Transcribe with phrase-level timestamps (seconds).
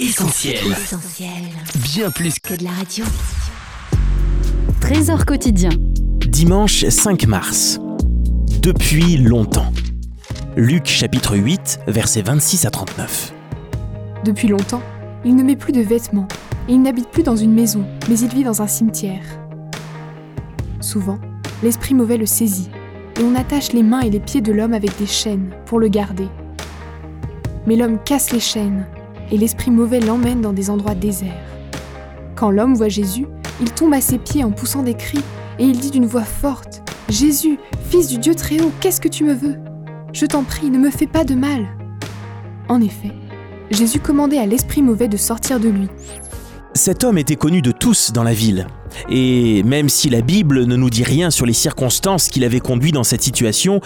[0.00, 0.76] Essentiel.
[1.82, 3.04] Bien plus que de la radio.
[4.80, 5.70] Trésor quotidien.
[6.20, 7.80] Dimanche 5 mars.
[8.62, 9.72] Depuis longtemps.
[10.56, 13.34] Luc chapitre 8, versets 26 à 39.
[14.24, 14.82] Depuis longtemps,
[15.24, 16.28] il ne met plus de vêtements
[16.68, 19.24] et il n'habite plus dans une maison, mais il vit dans un cimetière.
[20.80, 21.18] Souvent,
[21.64, 22.70] l'esprit mauvais le saisit
[23.18, 25.88] et on attache les mains et les pieds de l'homme avec des chaînes pour le
[25.88, 26.28] garder.
[27.66, 28.86] Mais l'homme casse les chaînes
[29.30, 31.32] et l'esprit mauvais l'emmène dans des endroits déserts.
[32.36, 33.26] Quand l'homme voit Jésus,
[33.60, 35.24] il tombe à ses pieds en poussant des cris
[35.58, 39.24] et il dit d'une voix forte Jésus, fils du Dieu très haut, qu'est-ce que tu
[39.24, 39.56] me veux?
[40.12, 41.66] Je t'en prie, ne me fais pas de mal.
[42.68, 43.12] En effet,
[43.70, 45.88] Jésus commandait à l'esprit mauvais de sortir de lui.
[46.78, 48.68] Cet homme était connu de tous dans la ville.
[49.10, 52.92] Et même si la Bible ne nous dit rien sur les circonstances qui l'avaient conduit
[52.92, 53.80] dans cette situation,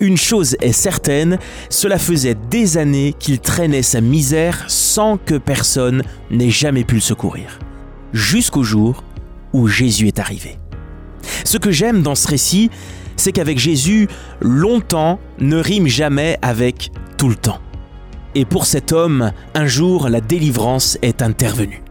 [0.00, 6.02] une chose est certaine, cela faisait des années qu'il traînait sa misère sans que personne
[6.30, 7.58] n'ait jamais pu le secourir.
[8.14, 9.04] Jusqu'au jour
[9.52, 10.56] où Jésus est arrivé.
[11.44, 12.70] Ce que j'aime dans ce récit,
[13.16, 14.08] c'est qu'avec Jésus,
[14.40, 17.60] longtemps ne rime jamais avec tout le temps.
[18.34, 21.82] Et pour cet homme, un jour, la délivrance est intervenue.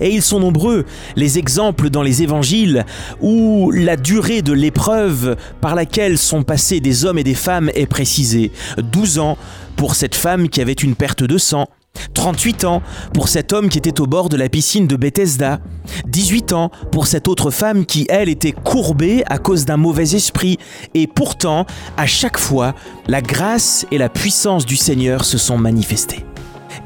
[0.00, 0.84] Et ils sont nombreux,
[1.16, 2.84] les exemples dans les évangiles
[3.20, 7.86] où la durée de l'épreuve par laquelle sont passés des hommes et des femmes est
[7.86, 8.52] précisée.
[8.78, 9.38] 12 ans
[9.76, 11.68] pour cette femme qui avait une perte de sang.
[12.14, 15.60] 38 ans pour cet homme qui était au bord de la piscine de Bethesda.
[16.06, 20.58] 18 ans pour cette autre femme qui, elle, était courbée à cause d'un mauvais esprit.
[20.94, 22.74] Et pourtant, à chaque fois,
[23.06, 26.24] la grâce et la puissance du Seigneur se sont manifestées.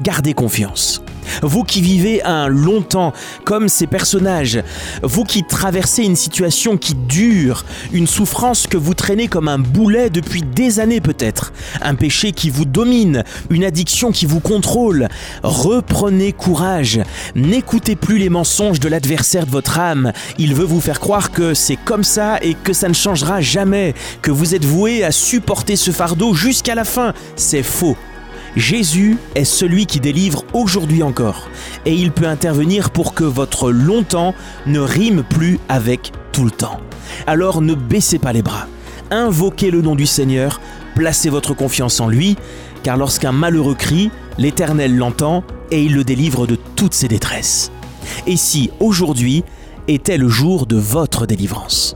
[0.01, 1.01] Gardez confiance.
[1.41, 3.13] Vous qui vivez un longtemps
[3.45, 4.61] comme ces personnages,
[5.03, 10.09] vous qui traversez une situation qui dure, une souffrance que vous traînez comme un boulet
[10.09, 15.07] depuis des années peut-être, un péché qui vous domine, une addiction qui vous contrôle,
[15.43, 16.99] reprenez courage.
[17.35, 20.11] N'écoutez plus les mensonges de l'adversaire de votre âme.
[20.37, 23.93] Il veut vous faire croire que c'est comme ça et que ça ne changera jamais,
[24.21, 27.13] que vous êtes voué à supporter ce fardeau jusqu'à la fin.
[27.35, 27.95] C'est faux.
[28.59, 31.47] Jésus est celui qui délivre aujourd'hui encore,
[31.85, 34.35] et il peut intervenir pour que votre longtemps
[34.67, 36.81] ne rime plus avec tout le temps.
[37.25, 38.67] Alors ne baissez pas les bras,
[39.11, 40.59] invoquez le nom du Seigneur,
[40.93, 42.35] placez votre confiance en lui,
[42.83, 47.71] car lorsqu'un malheureux crie, l'Éternel l'entend et il le délivre de toutes ses détresses.
[48.27, 49.43] Et si aujourd'hui
[49.87, 51.95] était le jour de votre délivrance?